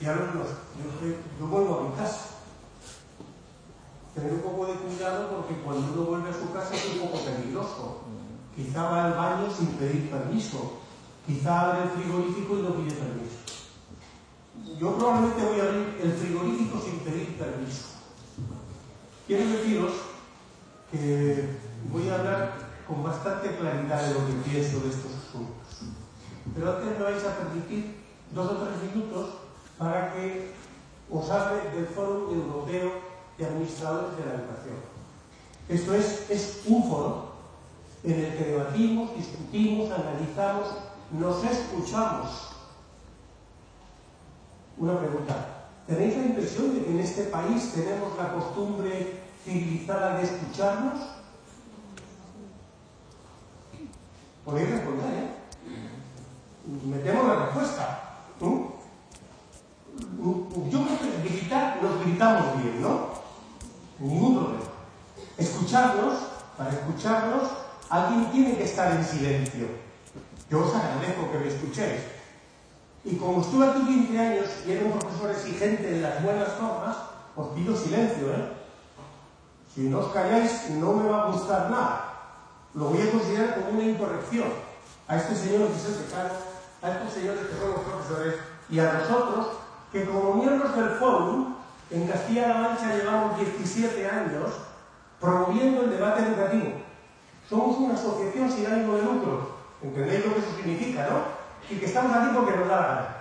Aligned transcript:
Y 0.00 0.06
alumnos, 0.06 0.48
yo, 0.78 0.98
soy- 0.98 1.16
yo 1.38 1.46
vuelvo 1.46 1.78
a 1.78 1.82
mi 1.90 1.96
casa. 1.96 2.26
Tener 4.14 4.32
un 4.34 4.40
poco 4.40 4.66
de 4.66 4.74
cuidado 4.74 5.28
porque 5.36 5.54
cuando 5.62 5.92
uno 5.92 6.02
vuelve 6.10 6.30
a 6.30 6.32
su 6.32 6.52
casa 6.52 6.74
es 6.74 6.94
un 6.94 7.08
poco 7.08 7.24
peligroso. 7.24 8.00
Quizá 8.56 8.82
va 8.84 9.04
al 9.06 9.14
baño 9.14 9.48
sin 9.56 9.68
pedir 9.74 10.10
permiso. 10.10 10.78
Quizá 11.26 11.60
abre 11.70 11.82
el 11.84 11.90
frigorífico 11.90 12.58
y 12.58 12.62
no 12.62 12.74
pide 12.74 12.92
permiso. 12.92 13.36
Yo 14.78 14.96
probablemente 14.96 15.44
voy 15.44 15.60
a 15.60 15.64
abrir 15.64 16.00
el 16.02 16.12
frigorífico 16.14 16.80
sin 16.80 16.98
pedir 17.00 17.36
permiso. 17.38 17.86
Quiero 19.26 19.48
deciros 19.50 19.92
que 20.90 21.56
voy 21.92 22.08
a 22.08 22.14
hablar 22.16 22.52
con 22.88 23.02
bastante 23.04 23.56
claridad 23.56 24.02
de 24.08 24.14
lo 24.14 24.26
que 24.26 24.32
pienso 24.50 24.80
de 24.80 24.88
estos 24.90 25.12
asuntos. 25.28 25.86
Pero 26.54 26.76
antes 26.76 26.98
me 26.98 27.04
vais 27.04 27.24
a 27.24 27.36
permitir 27.36 27.96
dos 28.34 28.50
o 28.50 28.56
tres 28.56 28.92
minutos 28.92 29.28
para 29.80 30.12
que 30.12 30.52
os 31.10 31.30
hable 31.30 31.70
del 31.70 31.86
Foro 31.86 32.30
Europeo 32.30 32.92
de 33.38 33.46
Administradores 33.46 34.14
de 34.18 34.26
la 34.26 34.34
Educación. 34.34 34.76
Esto 35.70 35.94
es, 35.94 36.30
es 36.30 36.62
un 36.66 36.84
foro 36.88 37.32
en 38.04 38.12
el 38.12 38.36
que 38.36 38.44
debatimos, 38.44 39.16
discutimos, 39.16 39.90
analizamos, 39.90 40.68
nos 41.12 41.42
escuchamos. 41.44 42.50
Una 44.76 44.98
pregunta. 44.98 45.46
¿Tenéis 45.86 46.16
la 46.18 46.24
impresión 46.24 46.74
de 46.74 46.84
que 46.84 46.90
en 46.90 47.00
este 47.00 47.22
país 47.24 47.72
tenemos 47.72 48.16
la 48.18 48.34
costumbre 48.34 49.22
civilizada 49.44 50.18
de 50.18 50.24
escucharnos? 50.24 51.00
Podéis 54.44 54.70
responder, 54.70 55.14
¿eh? 55.14 55.28
Metemos 56.84 57.26
la 57.26 57.46
respuesta. 57.46 58.09
Yo 60.22 60.84
creo 60.84 60.98
que 61.00 61.28
gritar, 61.28 61.78
nos 61.82 62.04
gritamos 62.04 62.62
bien, 62.62 62.82
¿no? 62.82 63.08
Ningún 63.98 64.36
problema. 64.36 64.64
Escucharnos, 65.38 66.14
para 66.58 66.70
escucharnos, 66.70 67.42
alguien 67.88 68.30
tiene 68.30 68.56
que 68.56 68.64
estar 68.64 68.92
en 68.92 69.04
silencio. 69.04 69.66
Yo 70.50 70.66
os 70.66 70.74
agradezco 70.74 71.30
que 71.32 71.38
me 71.38 71.48
escuchéis. 71.48 72.00
Y 73.02 73.16
como 73.16 73.40
estuve 73.40 73.66
aquí 73.66 73.80
15 73.86 74.18
años 74.18 74.46
y 74.66 74.72
era 74.72 74.84
un 74.84 74.98
profesor 74.98 75.30
exigente 75.30 75.88
en 75.88 76.02
las 76.02 76.22
buenas 76.22 76.48
formas, 76.52 76.96
os 77.34 77.48
pido 77.54 77.74
silencio, 77.74 78.30
¿eh? 78.30 78.52
Si 79.74 79.82
no 79.82 80.00
os 80.00 80.12
calláis, 80.12 80.68
no 80.70 80.92
me 80.92 81.08
va 81.08 81.22
a 81.22 81.30
gustar 81.30 81.70
nada. 81.70 82.12
Lo 82.74 82.86
voy 82.86 83.00
a 83.00 83.10
considerar 83.10 83.54
como 83.54 83.78
una 83.78 83.84
incorrección. 83.88 84.48
A 85.08 85.16
este 85.16 85.34
señor 85.34 85.68
que 85.68 85.76
es 85.76 85.86
el 85.86 86.04
decano, 86.04 86.34
a 86.82 86.90
estos 86.90 87.12
señores 87.14 87.46
que 87.46 87.58
son 87.58 87.70
los 87.70 87.80
profesores 87.80 88.34
y 88.68 88.78
a 88.78 88.92
nosotros 88.92 89.59
que 89.92 90.04
como 90.04 90.34
miembros 90.34 90.76
del 90.76 90.90
fórum 90.90 91.54
en 91.90 92.06
Castilla-La 92.06 92.54
Mancha 92.54 92.94
llevamos 92.94 93.38
17 93.38 94.08
años 94.08 94.52
promoviendo 95.20 95.82
el 95.82 95.90
debate 95.90 96.22
educativo. 96.22 96.72
Somos 97.48 97.76
una 97.78 97.94
asociación 97.94 98.50
sin 98.50 98.66
ánimo 98.66 98.94
de 98.94 99.02
lucro. 99.02 99.56
¿Entendéis 99.82 100.24
lo 100.24 100.34
que 100.34 100.40
eso 100.40 100.56
significa, 100.56 101.08
no? 101.10 101.74
Y 101.74 101.78
que 101.78 101.86
estamos 101.86 102.16
aquí 102.16 102.28
porque 102.34 102.56
nos 102.56 102.68
da 102.68 102.76
la 102.76 102.86
gana. 102.86 103.16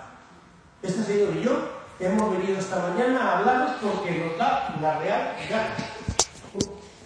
Este 0.83 1.03
señor 1.03 1.35
y 1.35 1.41
yo 1.41 1.51
hemos 1.99 2.31
venido 2.31 2.59
esta 2.59 2.77
mañana 2.77 3.21
a 3.21 3.37
hablaros 3.39 3.71
porque 3.81 4.19
nos 4.19 4.37
da 4.37 4.75
la 4.79 4.99
real 4.99 5.35
gana. 5.49 5.75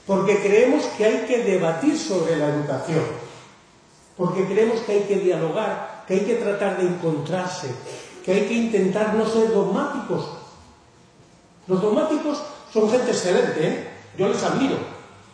Porque 0.05 0.41
creemos 0.41 0.83
que 0.97 1.05
hay 1.05 1.25
que 1.25 1.43
debatir 1.43 1.97
sobre 1.97 2.35
la 2.35 2.47
educación. 2.47 3.03
Porque 4.17 4.45
creemos 4.45 4.81
que 4.81 4.91
hay 4.91 5.03
que 5.03 5.19
dialogar, 5.19 6.03
que 6.07 6.15
hay 6.15 6.19
que 6.25 6.35
tratar 6.35 6.77
de 6.77 6.87
encontrarse, 6.87 7.73
que 8.23 8.31
hay 8.31 8.47
que 8.47 8.53
intentar 8.53 9.13
no 9.15 9.27
ser 9.27 9.53
dogmáticos. 9.53 10.25
Los 11.67 11.81
dogmáticos 11.81 12.41
son 12.71 12.89
gente 12.89 13.11
excelente, 13.11 13.67
¿eh? 13.67 13.89
Yo 14.17 14.29
les 14.29 14.41
admiro. 14.43 14.77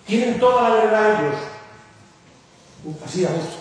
Tienen 0.05 0.39
toda 0.39 0.69
la 0.69 0.75
verdad 0.75 1.23
ellos. 1.23 1.35
Así 3.05 3.25
a 3.25 3.29
gusto. 3.29 3.57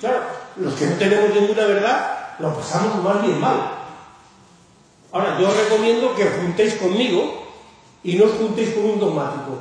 Claro, 0.00 0.20
los 0.56 0.74
que 0.74 0.86
no 0.86 0.96
tenemos 0.96 1.34
ninguna 1.34 1.66
verdad, 1.66 2.36
lo 2.38 2.54
pasamos 2.54 3.02
más 3.02 3.22
bien 3.22 3.40
mal. 3.40 3.72
Ahora, 5.12 5.38
yo 5.38 5.48
os 5.48 5.56
recomiendo 5.56 6.14
que 6.14 6.24
os 6.24 6.36
juntéis 6.36 6.74
conmigo 6.74 7.46
y 8.02 8.16
no 8.16 8.26
os 8.26 8.32
juntéis 8.32 8.74
con 8.74 8.84
un 8.84 9.00
dogmático. 9.00 9.58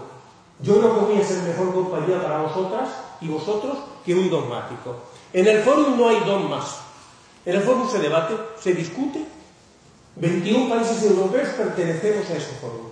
Yo 0.62 0.80
creo 0.80 0.94
que 0.96 1.06
voy 1.06 1.22
a 1.22 1.26
ser 1.26 1.44
mejor 1.44 1.74
compañía 1.74 2.22
para 2.22 2.42
vosotras 2.42 2.90
y 3.22 3.28
vosotros 3.28 3.78
que 4.06 4.16
un 4.16 4.30
dogmático. 4.30 4.96
En 5.34 5.48
el 5.48 5.64
fórum 5.64 5.98
no 5.98 6.10
hay 6.10 6.20
dogmas. 6.22 6.85
El 7.46 7.62
fórum 7.62 7.90
se 7.90 8.00
debate, 8.00 8.36
se 8.60 8.74
discute. 8.74 9.24
21 10.16 10.70
países 10.70 11.04
europeos 11.04 11.50
pertenecemos 11.50 12.30
a 12.30 12.38
ese 12.38 12.52
fórum. 12.60 12.88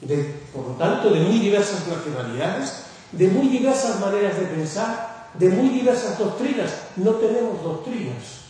De, 0.00 0.16
por 0.54 0.68
lo 0.68 0.74
tanto, 0.74 1.10
de 1.10 1.20
muy 1.20 1.38
diversas 1.38 1.86
nacionalidades, 1.86 2.84
de 3.12 3.28
muy 3.28 3.48
diversas 3.48 3.98
maneras 4.00 4.38
de 4.38 4.46
pensar, 4.46 5.30
de 5.34 5.48
muy 5.48 5.70
diversas 5.70 6.18
doctrinas. 6.18 6.70
No 6.96 7.12
tenemos 7.12 7.62
doctrinas. 7.62 8.40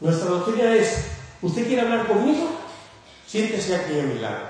Nuestra 0.00 0.30
doctrina 0.30 0.74
es, 0.74 1.04
¿usted 1.42 1.66
quiere 1.66 1.82
hablar 1.82 2.06
conmigo? 2.06 2.48
Siéntese 3.26 3.76
aquí 3.76 3.98
a 3.98 4.02
mi 4.02 4.18
lado. 4.18 4.46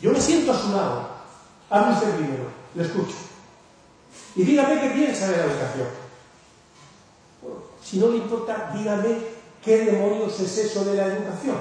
Yo 0.00 0.12
me 0.12 0.20
siento 0.20 0.52
a 0.52 0.60
su 0.60 0.68
lado. 0.72 1.08
Hable 1.70 1.94
usted 1.94 2.16
primero, 2.16 2.50
le 2.74 2.82
escucho. 2.82 3.16
Y 4.34 4.42
dígame 4.42 4.80
qué 4.80 4.90
piensa 4.90 5.28
de 5.28 5.36
la 5.36 5.44
educación. 5.44 6.05
Si 7.88 7.98
no 7.98 8.08
le 8.08 8.16
importa, 8.16 8.72
dígame 8.74 9.18
qué 9.64 9.84
demonios 9.84 10.40
es 10.40 10.58
eso 10.58 10.84
de 10.86 10.96
la 10.96 11.06
educación. 11.06 11.56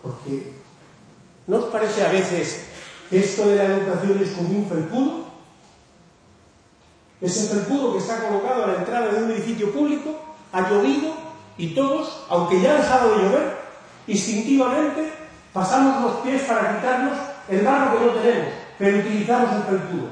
Porque 0.00 0.52
¿no 1.48 1.56
os 1.56 1.64
parece 1.64 2.04
a 2.04 2.12
veces 2.12 2.66
que 3.10 3.18
esto 3.18 3.48
de 3.48 3.56
la 3.56 3.64
educación 3.64 4.22
es 4.22 4.30
como 4.30 4.50
un 4.50 4.68
felpudo? 4.68 5.24
Ese 7.20 7.48
felpudo 7.48 7.94
que 7.94 7.98
está 7.98 8.28
colocado 8.28 8.62
a 8.62 8.66
la 8.68 8.74
entrada 8.76 9.08
de 9.08 9.24
un 9.24 9.32
edificio 9.32 9.72
público, 9.72 10.14
ha 10.52 10.70
llovido 10.70 11.12
y 11.58 11.74
todos, 11.74 12.26
aunque 12.28 12.60
ya 12.60 12.74
ha 12.74 12.76
dejado 12.76 13.16
de 13.16 13.24
llover, 13.24 13.56
instintivamente 14.06 15.12
pasamos 15.52 16.02
los 16.04 16.20
pies 16.20 16.42
para 16.42 16.76
quitarnos 16.76 17.18
el 17.48 17.64
barro 17.64 17.98
que 17.98 18.06
no 18.06 18.12
tenemos, 18.12 18.54
pero 18.78 18.98
utilizamos 18.98 19.56
el 19.56 19.62
felpudo. 19.64 20.08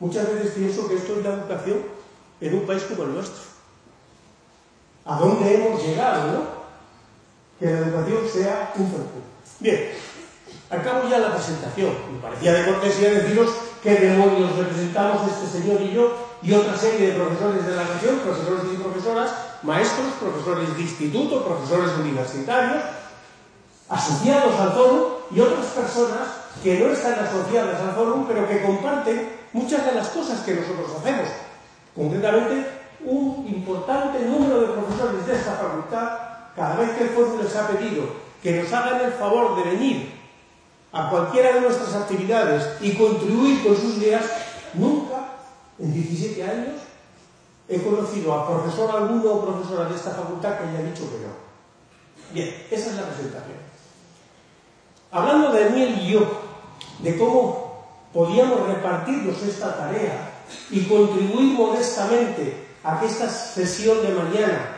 Muchas 0.00 0.34
veces 0.34 0.52
pienso 0.52 0.86
que 0.86 0.96
esto 0.96 1.16
es 1.16 1.24
la 1.24 1.32
educación 1.32 1.97
en 2.40 2.54
un 2.54 2.66
país 2.66 2.82
como 2.84 3.04
el 3.04 3.14
nuestro. 3.14 3.42
¿A 5.04 5.16
dónde 5.16 5.54
hemos 5.54 5.82
llegado, 5.82 6.32
no? 6.32 6.42
Que 7.58 7.66
la 7.66 7.78
educación 7.78 8.18
sea 8.32 8.72
un 8.76 8.90
felpudo. 8.90 9.22
Bien, 9.60 9.90
acabo 10.70 11.08
ya 11.08 11.18
la 11.18 11.34
presentación. 11.34 11.92
Me 12.12 12.20
parecía 12.20 12.52
de 12.52 12.70
cortesía 12.70 13.10
deciros 13.10 13.50
qué 13.82 13.94
demonios 13.94 14.56
representamos 14.56 15.26
este 15.30 15.58
señor 15.58 15.80
y 15.80 15.92
yo 15.92 16.28
y 16.42 16.52
otra 16.52 16.76
serie 16.76 17.08
de 17.08 17.12
profesores 17.14 17.66
de 17.66 17.74
la 17.74 17.84
nación, 17.84 18.18
profesores 18.18 18.62
y 18.72 18.76
profesoras, 18.76 19.30
maestros, 19.62 20.06
profesores 20.20 20.76
de 20.76 20.82
instituto, 20.82 21.44
profesores 21.44 21.92
universitarios, 21.98 22.84
asociados 23.88 24.54
al 24.60 24.72
fórum 24.72 25.02
y 25.30 25.40
otras 25.40 25.66
personas 25.66 26.28
que 26.62 26.78
no 26.78 26.92
están 26.92 27.14
asociadas 27.14 27.80
al 27.80 27.94
fórum, 27.94 28.26
pero 28.28 28.46
que 28.46 28.62
comparten 28.62 29.32
muchas 29.52 29.86
de 29.86 29.92
las 29.92 30.08
cosas 30.08 30.40
que 30.40 30.54
nosotros 30.54 30.90
hacemos. 31.00 31.28
Concretamente, 31.98 32.64
un 33.04 33.44
importante 33.48 34.20
número 34.20 34.60
de 34.60 34.66
profesores 34.68 35.26
de 35.26 35.34
esta 35.34 35.54
facultad, 35.54 36.18
cada 36.54 36.76
vez 36.76 36.90
que 36.90 37.04
el 37.04 37.10
fórum 37.10 37.42
les 37.42 37.56
ha 37.56 37.66
pedido 37.66 38.04
que 38.40 38.62
nos 38.62 38.72
hagan 38.72 39.00
el 39.00 39.12
favor 39.14 39.56
de 39.56 39.70
venir 39.72 40.12
a 40.92 41.10
cualquiera 41.10 41.54
de 41.54 41.62
nuestras 41.62 41.92
actividades 41.96 42.80
y 42.80 42.92
contribuir 42.92 43.64
con 43.64 43.76
sus 43.76 43.96
ideas, 43.96 44.24
nunca, 44.74 45.26
en 45.80 45.92
17 45.92 46.44
años, 46.44 46.74
he 47.68 47.82
conocido 47.82 48.32
a 48.32 48.46
profesor 48.46 48.94
alguno 48.94 49.32
o 49.32 49.44
profesora 49.44 49.88
de 49.88 49.96
esta 49.96 50.12
facultad 50.12 50.56
que 50.56 50.68
haya 50.68 50.88
dicho 50.88 51.02
que 51.10 51.18
no. 51.26 51.34
Bien, 52.32 52.64
esa 52.70 52.90
es 52.90 52.96
la 52.96 53.06
presentación. 53.06 53.58
Hablando 55.10 55.50
de 55.50 55.64
Daniel 55.64 55.98
y 56.00 56.12
yo, 56.12 56.20
de 57.00 57.18
cómo 57.18 57.86
podíamos 58.12 58.68
repartirnos 58.68 59.42
esta 59.42 59.76
tarea 59.76 60.27
y 60.70 60.84
contribuir 60.84 61.54
modestamente 61.54 62.68
a 62.84 63.00
que 63.00 63.06
esta 63.06 63.28
sesión 63.28 64.02
de 64.02 64.12
mañana, 64.12 64.76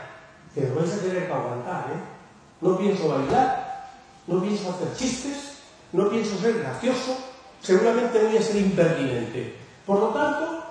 que 0.55 0.67
vais 0.67 0.93
a 0.93 0.99
tener 0.99 1.27
que 1.27 1.33
aguantar, 1.33 1.87
¿eh? 1.91 2.01
No 2.61 2.77
pienso 2.77 3.09
bailar, 3.09 3.89
no 4.27 4.43
pienso 4.43 4.71
hacer 4.71 4.95
chistes, 4.97 5.59
no 5.93 6.09
pienso 6.11 6.37
ser 6.39 6.59
gracioso, 6.59 7.17
seguramente 7.63 8.23
voy 8.23 8.37
a 8.37 8.43
ser 8.43 8.57
impertinente. 8.57 9.57
Por 9.87 9.99
lo 9.99 10.09
tanto, 10.09 10.65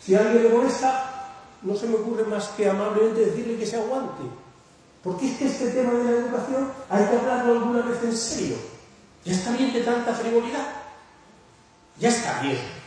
si 0.00 0.14
alguien 0.14 0.42
le 0.44 0.48
molesta, 0.48 1.32
no 1.62 1.74
se 1.76 1.86
me 1.86 1.96
ocurre 1.96 2.24
más 2.24 2.48
que 2.48 2.68
amablemente 2.68 3.26
decirle 3.26 3.56
que 3.56 3.66
se 3.66 3.76
aguante. 3.76 4.22
Porque 5.02 5.30
es 5.30 5.38
que 5.38 5.46
este 5.46 5.70
tema 5.70 5.92
de 5.92 6.04
la 6.04 6.10
educación 6.10 6.72
hay 6.88 7.04
que 7.06 7.16
hablarlo 7.16 7.52
alguna 7.52 7.82
vez 7.82 8.02
en 8.02 8.16
serio. 8.16 8.56
Ya 9.24 9.32
está 9.32 9.52
bien 9.52 9.72
de 9.72 9.82
tanta 9.82 10.14
frivolidad. 10.14 10.66
Ya 11.98 12.08
está 12.08 12.40
bien. 12.42 12.79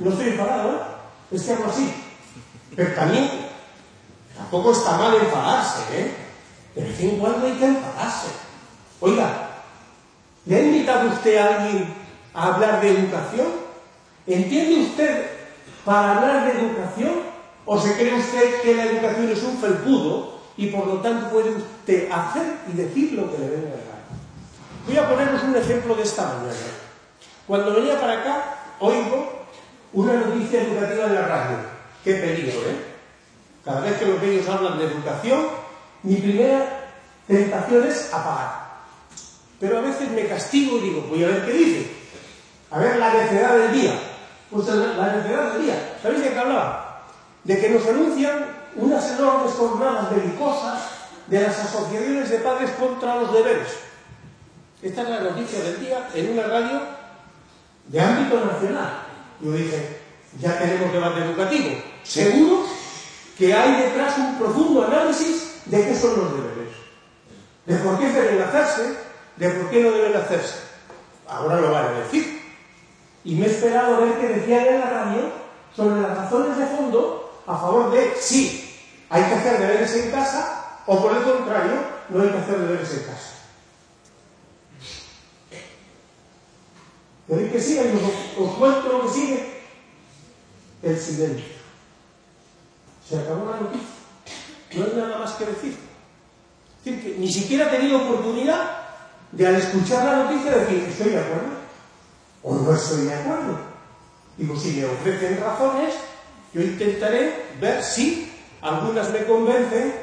No 0.00 0.10
estoy 0.10 0.28
enfadado, 0.28 0.72
¿eh? 0.72 0.78
Es 1.30 1.42
que 1.42 1.52
hago 1.52 1.64
así. 1.64 1.92
Pero 2.74 2.94
también 2.94 3.30
tampoco 4.36 4.72
está 4.72 4.96
mal 4.96 5.14
enfadarse, 5.14 5.80
¿eh? 5.92 6.14
De 6.74 6.84
vez 6.84 7.00
en 7.00 7.18
cuando 7.18 7.46
hay 7.46 7.52
que 7.52 7.66
enfadarse. 7.66 8.28
Oiga, 9.00 9.50
¿le 10.46 10.56
ha 10.56 10.60
invitado 10.62 11.08
usted 11.10 11.36
a 11.36 11.56
alguien 11.56 11.94
a 12.34 12.54
hablar 12.54 12.80
de 12.80 12.90
educación? 12.90 13.46
¿Entiende 14.26 14.86
usted 14.86 15.26
para 15.84 16.16
hablar 16.16 16.46
de 16.46 16.60
educación? 16.60 17.32
¿O 17.64 17.80
se 17.80 17.94
cree 17.94 18.14
usted 18.14 18.62
que 18.62 18.74
la 18.74 18.84
educación 18.84 19.28
es 19.30 19.42
un 19.42 19.58
felpudo 19.58 20.40
y 20.56 20.66
por 20.66 20.86
lo 20.86 20.94
tanto 20.96 21.30
puede 21.30 21.50
usted 21.50 22.10
hacer 22.10 22.58
y 22.72 22.76
decir 22.76 23.12
lo 23.12 23.30
que 23.30 23.38
le 23.38 23.48
venga 23.48 23.68
a? 23.68 24.86
Voy 24.86 24.96
a 24.96 25.08
ponernos 25.08 25.42
un 25.44 25.56
ejemplo 25.56 25.94
de 25.94 26.02
esta 26.02 26.24
mañana. 26.24 26.56
Cuando 27.46 27.74
venía 27.74 28.00
para 28.00 28.20
acá, 28.20 28.56
oigo 28.80 29.31
una 29.92 30.14
noticia 30.14 30.62
educativa 30.62 31.06
en 31.06 31.14
la 31.14 31.28
radio. 31.28 31.56
Qué 32.04 32.14
peligro, 32.14 32.60
¿eh? 32.60 32.92
Cada 33.64 33.80
vez 33.80 33.98
que 33.98 34.06
los 34.06 34.20
medios 34.20 34.48
hablan 34.48 34.78
de 34.78 34.86
educación, 34.86 35.46
mi 36.02 36.16
primera 36.16 36.90
tentación 37.26 37.86
es 37.86 38.12
apagar. 38.12 38.62
Pero 39.60 39.78
a 39.78 39.82
veces 39.82 40.10
me 40.10 40.26
castigo 40.26 40.78
y 40.78 40.80
digo, 40.80 41.02
voy 41.08 41.22
a 41.22 41.28
ver 41.28 41.46
qué 41.46 41.52
dice. 41.52 41.90
A 42.70 42.78
ver 42.78 42.96
la 42.96 43.14
necedad 43.14 43.56
del 43.56 43.72
día. 43.72 43.94
Pues 44.50 44.66
la 44.66 45.12
necedad 45.12 45.52
del 45.52 45.62
día. 45.62 45.98
¿Sabéis 46.02 46.24
de 46.24 46.30
qué 46.30 46.38
hablaba? 46.38 47.02
De 47.44 47.60
que 47.60 47.70
nos 47.70 47.86
anuncian 47.86 48.44
unas 48.74 49.10
enormes 49.12 49.52
jornadas 49.52 50.10
belicosas 50.10 50.80
de 51.26 51.40
las 51.40 51.58
asociaciones 51.58 52.30
de 52.30 52.38
padres 52.38 52.70
contra 52.72 53.16
los 53.16 53.32
deberes. 53.32 53.68
Esta 54.82 55.02
es 55.02 55.08
la 55.08 55.20
noticia 55.20 55.62
del 55.62 55.80
día 55.80 56.08
en 56.14 56.32
una 56.32 56.42
radio 56.48 56.80
de 57.86 58.00
ámbito 58.00 58.44
nacional. 58.44 59.01
Yo 59.42 59.52
dije, 59.52 59.98
ya 60.40 60.58
tenemos 60.58 60.92
debate 60.92 61.20
educativo. 61.20 61.70
Seguro 62.04 62.64
que 63.36 63.52
hay 63.52 63.82
detrás 63.82 64.16
un 64.18 64.38
profundo 64.38 64.86
análisis 64.86 65.62
de 65.66 65.84
qué 65.84 65.96
son 65.96 66.16
los 66.16 66.36
deberes. 66.36 66.74
De 67.66 67.76
por 67.76 67.98
qué 67.98 68.12
deben 68.12 68.42
hacerse, 68.42 68.96
de 69.36 69.50
por 69.50 69.70
qué 69.70 69.82
no 69.82 69.90
deben 69.90 70.16
hacerse. 70.16 70.54
Ahora 71.28 71.60
lo 71.60 71.72
van 71.72 71.86
a 71.86 71.98
decir. 72.00 72.40
Y 73.24 73.34
me 73.34 73.46
he 73.46 73.50
esperado 73.50 73.96
a 73.96 74.00
ver 74.00 74.18
qué 74.18 74.28
decían 74.28 74.66
en 74.66 74.80
la 74.80 74.90
radio 74.90 75.30
sobre 75.74 76.00
las 76.00 76.16
razones 76.16 76.58
de 76.58 76.66
fondo 76.66 77.42
a 77.46 77.56
favor 77.56 77.90
de 77.90 78.14
sí, 78.20 78.80
hay 79.08 79.22
que 79.24 79.34
hacer 79.34 79.58
deberes 79.58 79.94
en 79.96 80.10
casa 80.10 80.80
o 80.86 81.00
por 81.00 81.16
el 81.16 81.22
contrario, 81.22 81.72
no 82.08 82.22
hay 82.22 82.28
que 82.28 82.38
hacer 82.38 82.58
deberes 82.58 82.92
en 82.92 83.04
casa. 83.04 83.41
¿Queréis 87.32 87.50
que 87.50 87.60
siga? 87.62 87.82
Y 87.84 87.96
os, 87.96 88.46
os 88.46 88.56
cuento 88.56 88.92
lo 88.92 89.02
que 89.04 89.08
sigue. 89.08 89.52
El 90.82 91.00
silencio. 91.00 91.46
Se 93.08 93.18
acabó 93.18 93.50
la 93.50 93.56
noticia. 93.56 93.88
No 94.74 94.84
hay 94.84 94.92
nada 94.94 95.18
más 95.18 95.32
que 95.32 95.46
decir. 95.46 95.78
Es 96.78 96.84
decir, 96.84 97.02
que 97.02 97.18
ni 97.18 97.32
siquiera 97.32 97.68
he 97.68 97.76
tenido 97.78 98.02
oportunidad 98.02 98.82
de 99.30 99.46
al 99.46 99.54
escuchar 99.54 100.04
la 100.04 100.24
noticia 100.24 100.58
decir, 100.58 100.84
estoy 100.86 101.12
de 101.12 101.20
acuerdo 101.20 101.48
o 102.42 102.54
no 102.54 102.74
estoy 102.74 103.06
de 103.06 103.14
acuerdo. 103.14 103.58
Digo, 104.36 104.54
si 104.60 104.72
me 104.72 104.84
ofrecen 104.84 105.40
razones, 105.40 105.94
yo 106.52 106.60
intentaré 106.60 107.46
ver 107.58 107.82
si 107.82 108.30
algunas 108.60 109.08
me 109.08 109.24
convencen, 109.24 109.94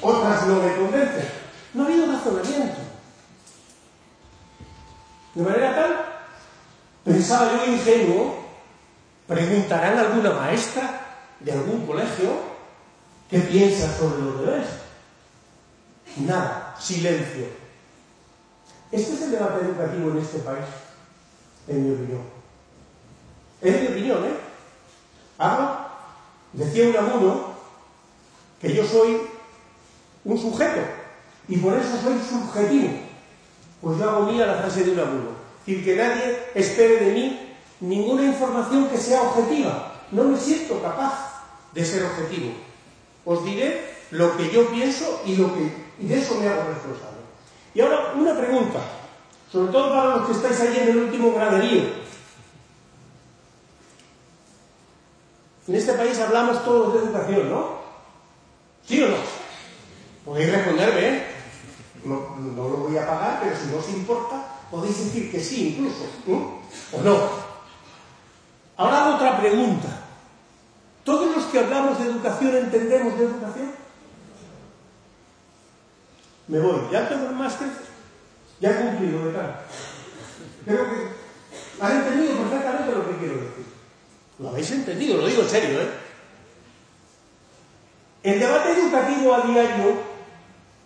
otras 0.00 0.46
no 0.46 0.62
me 0.62 0.76
convencen. 0.76 1.28
No 1.72 1.82
ha 1.82 1.86
habido 1.86 2.06
razonamiento. 2.06 2.84
De 5.34 5.42
manera 5.42 5.74
tal, 5.74 6.03
pensaba 7.24 7.50
yo 7.52 7.72
ingenuo, 7.72 8.36
preguntarán 9.26 9.96
a 9.96 10.02
alguna 10.02 10.30
maestra 10.32 11.00
de 11.40 11.52
algún 11.52 11.86
colegio 11.86 12.28
qué 13.30 13.38
piensa 13.38 13.90
sobre 13.96 14.22
los 14.22 14.40
deberes. 14.40 14.68
Nada, 16.18 16.76
silencio. 16.78 17.46
Este 18.92 19.14
es 19.14 19.22
el 19.22 19.30
debate 19.30 19.64
educativo 19.64 20.10
en 20.10 20.18
este 20.18 20.40
país, 20.40 20.66
en 21.66 21.88
mi 21.88 21.94
opinión. 21.94 22.20
Es 23.62 23.80
mi 23.80 23.86
opinión, 23.86 24.24
¿eh? 24.26 24.36
Hablo, 25.38 25.78
decía 26.52 26.88
un 26.88 26.96
abuelo 26.96 27.54
que 28.60 28.74
yo 28.74 28.84
soy 28.84 29.22
un 30.26 30.38
sujeto 30.38 30.80
y 31.48 31.56
por 31.56 31.72
eso 31.72 31.96
soy 32.02 32.18
subjetivo. 32.20 32.90
Pues 33.80 33.98
yo 33.98 34.10
hago 34.10 34.30
mía 34.30 34.44
la 34.44 34.56
frase 34.56 34.84
de 34.84 34.92
un 34.92 35.00
abuelo. 35.00 35.43
Decir, 35.66 35.84
que 35.84 35.96
nadie 35.96 36.38
espere 36.54 36.96
de 36.96 37.12
mí 37.12 37.54
ninguna 37.80 38.24
información 38.24 38.88
que 38.88 38.98
sea 38.98 39.22
objetiva. 39.22 39.92
No 40.10 40.24
me 40.24 40.38
siento 40.38 40.80
capaz 40.82 41.42
de 41.72 41.84
ser 41.84 42.04
objetivo. 42.04 42.52
Os 43.24 43.44
diré 43.44 43.94
lo 44.10 44.36
que 44.36 44.50
yo 44.50 44.68
pienso 44.68 45.22
y, 45.24 45.36
lo 45.36 45.54
que, 45.54 45.72
y 45.98 46.06
de 46.06 46.18
eso 46.18 46.34
me 46.36 46.48
hago 46.48 46.68
responsable. 46.68 47.18
Y 47.74 47.80
ahora 47.80 48.12
una 48.14 48.36
pregunta, 48.36 48.78
sobre 49.50 49.72
todo 49.72 49.88
para 49.88 50.16
los 50.16 50.26
que 50.26 50.32
estáis 50.32 50.60
allí 50.60 50.78
en 50.78 50.88
el 50.88 50.96
último 50.98 51.32
graderío. 51.32 52.04
En 55.66 55.74
este 55.74 55.94
país 55.94 56.18
hablamos 56.20 56.62
todos 56.62 56.92
de 56.92 57.00
educación, 57.00 57.50
¿no? 57.50 57.78
¿Sí 58.86 59.02
o 59.02 59.08
no? 59.08 59.16
Podéis 60.24 60.52
responderme, 60.52 61.08
¿eh? 61.08 61.26
No, 62.04 62.36
lo 62.54 62.76
voy 62.76 62.98
a 62.98 63.06
pagar, 63.06 63.40
pero 63.42 63.56
si 63.56 63.66
no 63.70 63.78
os 63.78 63.88
importa, 63.88 64.43
podéis 64.74 65.04
decir 65.04 65.30
que 65.30 65.38
sí 65.38 65.68
incluso, 65.68 66.04
¿no? 66.26 66.58
¿O 66.92 67.02
no? 67.02 67.30
Ahora 68.76 69.04
hago 69.04 69.14
otra 69.14 69.38
pregunta. 69.38 69.86
¿Todos 71.04 71.36
los 71.36 71.44
que 71.44 71.60
hablamos 71.60 71.96
de 71.98 72.06
educación 72.06 72.56
entendemos 72.56 73.16
de 73.16 73.24
educación? 73.24 73.70
Me 76.48 76.58
voy. 76.58 76.80
¿Ya 76.90 77.08
tengo 77.08 77.28
el 77.28 77.36
máster? 77.36 77.68
Ya 78.58 78.70
he 78.70 78.74
cumplido, 78.74 79.26
¿verdad? 79.26 79.60
Creo 80.64 80.84
que 80.90 80.96
han 81.80 81.96
entendido 81.96 82.36
perfectamente 82.38 82.92
lo 82.92 83.08
que 83.08 83.16
quiero 83.18 83.34
decir. 83.34 83.66
Lo 84.40 84.48
habéis 84.48 84.70
entendido, 84.72 85.18
lo 85.18 85.26
digo 85.28 85.42
en 85.42 85.48
serio, 85.48 85.82
¿eh? 85.82 85.90
El 88.24 88.40
debate 88.40 88.72
educativo 88.72 89.34
a 89.34 89.42
diario 89.42 90.02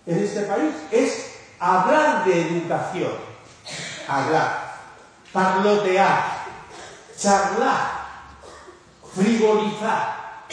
en 0.04 0.18
este 0.18 0.42
país 0.42 0.74
es 0.90 1.36
hablar 1.58 2.26
de 2.26 2.48
educación. 2.48 3.27
Hablar. 4.08 4.78
Parlotear. 5.32 6.46
Charlar. 7.16 8.06
Frivolizar. 9.14 10.46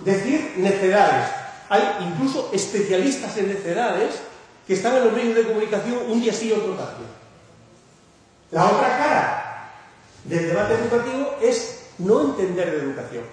Decir 0.00 0.54
necedades. 0.58 1.30
Hay 1.68 1.82
incluso 2.00 2.50
especialistas 2.52 3.36
en 3.38 3.48
necedades 3.48 4.20
que 4.66 4.74
están 4.74 4.96
en 4.96 5.04
los 5.04 5.12
medios 5.12 5.34
de 5.36 5.46
comunicación 5.46 5.98
un 6.08 6.20
día 6.20 6.32
sí 6.32 6.48
y 6.48 6.52
otro 6.52 6.74
también. 6.74 7.10
La 8.50 8.66
otra 8.66 8.98
cara 8.98 9.70
del 10.24 10.48
debate 10.48 10.74
educativo 10.74 11.36
es 11.40 11.86
no 11.98 12.20
entender 12.20 12.70
de 12.70 12.82
educación. 12.82 13.24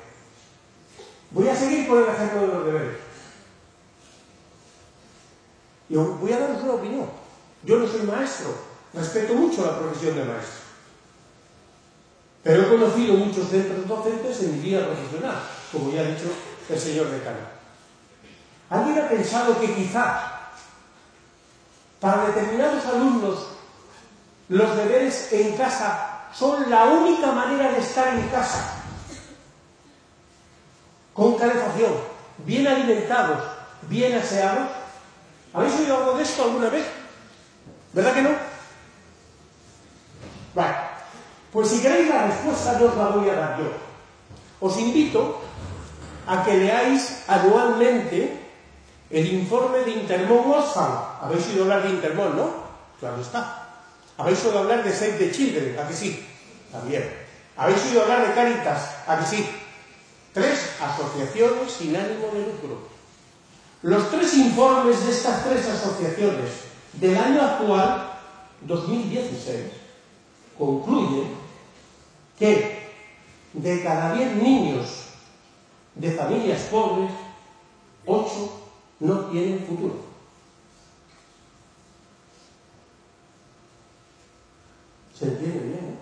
Voy 1.31 1.47
a 1.49 1.55
seguir 1.55 1.87
con 1.87 2.01
el 2.01 2.09
ejemplo 2.09 2.41
de 2.41 2.47
los 2.47 2.65
deberes. 2.65 2.97
Y 5.89 5.95
voy 5.95 6.31
a 6.31 6.39
daros 6.39 6.63
una 6.63 6.73
opinión. 6.73 7.09
Yo 7.63 7.77
no 7.77 7.87
soy 7.87 8.01
maestro, 8.03 8.55
respeto 8.93 9.33
mucho 9.33 9.65
la 9.65 9.79
profesión 9.79 10.15
de 10.15 10.23
maestro. 10.25 10.59
Pero 12.43 12.63
he 12.63 12.69
conocido 12.69 13.15
muchos 13.15 13.49
centros 13.49 13.87
docentes 13.87 14.41
en 14.41 14.53
mi 14.53 14.59
vida 14.59 14.85
profesional, 14.85 15.35
como 15.71 15.91
ya 15.91 16.01
ha 16.01 16.05
dicho 16.05 16.31
el 16.69 16.79
señor 16.79 17.09
decano. 17.09 17.59
¿Alguien 18.69 18.99
ha 18.99 19.09
pensado 19.09 19.59
que 19.59 19.73
quizá 19.73 20.39
para 21.99 22.27
determinados 22.27 22.85
alumnos 22.85 23.47
los 24.47 24.75
deberes 24.77 25.33
en 25.33 25.57
casa 25.57 26.27
son 26.33 26.69
la 26.69 26.85
única 26.85 27.31
manera 27.31 27.71
de 27.71 27.79
estar 27.79 28.15
en 28.15 28.27
casa? 28.29 28.75
Con 31.13 31.35
calefacción, 31.35 31.93
bien 32.45 32.67
alimentados, 32.67 33.43
bien 33.89 34.15
aseados. 34.17 34.69
¿Habéis 35.53 35.79
oído 35.79 35.97
algo 35.97 36.13
de 36.13 36.23
esto 36.23 36.43
alguna 36.43 36.69
vez? 36.69 36.85
¿Verdad 37.91 38.13
que 38.13 38.21
no? 38.21 38.48
Vale. 40.53 40.75
Pues 41.51 41.69
si 41.69 41.81
queréis 41.81 42.09
la 42.09 42.27
respuesta, 42.27 42.77
no 42.79 42.85
os 42.85 42.97
la 42.97 43.07
voy 43.07 43.29
a 43.29 43.33
dar 43.33 43.57
yo. 43.57 43.71
Os 44.59 44.77
invito 44.77 45.41
a 46.27 46.43
que 46.43 46.57
leáis 46.57 47.23
anualmente 47.27 48.37
el 49.09 49.33
informe 49.33 49.79
de 49.79 49.91
Intermón 49.91 50.51
Oxfam. 50.51 50.91
Habéis 51.21 51.47
oído 51.47 51.63
hablar 51.63 51.83
de 51.83 51.89
Intermón, 51.89 52.35
¿no? 52.35 52.49
Claro 52.99 53.21
está. 53.21 53.69
Habéis 54.17 54.43
oído 54.45 54.59
hablar 54.59 54.83
de 54.83 54.93
Save 54.93 55.13
the 55.13 55.31
Children, 55.31 55.79
¿a 55.79 55.87
que 55.87 55.93
sí? 55.93 56.25
También. 56.71 57.09
Habéis 57.57 57.83
oído 57.85 58.03
hablar 58.03 58.27
de 58.27 58.33
Caritas, 58.33 58.95
¿a 59.07 59.17
que 59.19 59.25
sí? 59.25 59.49
Tres 60.33 60.75
asociaciones 60.79 61.71
sin 61.71 61.95
ánimo 61.95 62.27
de 62.33 62.41
lucro. 62.41 62.89
Los 63.81 64.11
tres 64.11 64.33
informes 64.35 65.05
de 65.05 65.11
estas 65.11 65.43
tres 65.43 65.67
asociaciones 65.67 66.49
del 66.93 67.17
año 67.17 67.41
actual, 67.41 68.11
2016, 68.61 69.65
concluyen 70.59 71.33
que 72.37 72.89
de 73.53 73.83
cada 73.83 74.13
diez 74.13 74.35
niños 74.35 75.05
de 75.95 76.11
familias 76.11 76.63
pobres, 76.63 77.11
ocho 78.05 78.61
no 78.99 79.25
tienen 79.27 79.65
futuro. 79.65 79.95
¿Se 85.17 85.25
entiende 85.25 85.59
bien? 85.59 85.73
Eh? 85.73 85.97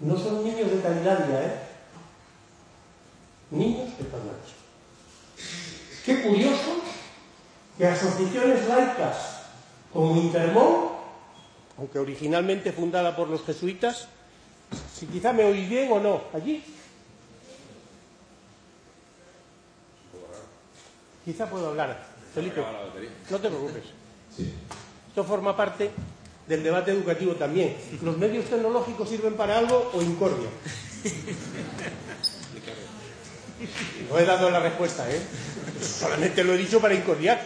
No 0.00 0.16
son 0.16 0.44
niños 0.44 0.70
de 0.70 0.78
Tailandia, 0.78 1.42
¿eh? 1.42 1.62
Niños 3.50 3.88
españoles. 3.98 4.58
Qué 6.04 6.22
curioso 6.22 6.82
que 7.76 7.86
asociaciones 7.86 8.68
laicas 8.68 9.16
como 9.92 10.16
Intermón, 10.16 10.97
aunque 11.78 11.98
originalmente 11.98 12.72
fundada 12.72 13.14
por 13.14 13.28
los 13.28 13.44
jesuitas, 13.44 14.08
si 14.94 15.06
quizá 15.06 15.32
me 15.32 15.44
oís 15.44 15.68
bien 15.68 15.90
o 15.92 16.00
no, 16.00 16.22
allí. 16.34 16.62
Quizá 21.24 21.48
puedo 21.48 21.68
hablar. 21.68 22.04
Felipe, 22.34 22.62
no 23.30 23.38
te 23.38 23.48
preocupes. 23.48 23.84
Esto 25.08 25.24
forma 25.24 25.56
parte 25.56 25.90
del 26.46 26.62
debate 26.62 26.90
educativo 26.90 27.34
también. 27.34 27.76
¿Los 28.02 28.16
medios 28.16 28.46
tecnológicos 28.46 29.08
sirven 29.08 29.34
para 29.34 29.58
algo 29.58 29.90
o 29.94 30.02
incordia? 30.02 30.48
No 34.10 34.18
he 34.18 34.24
dado 34.24 34.50
la 34.50 34.60
respuesta, 34.60 35.08
¿eh? 35.10 35.20
Solamente 35.80 36.42
lo 36.44 36.54
he 36.54 36.58
dicho 36.58 36.80
para 36.80 36.94
incordiar. 36.94 37.40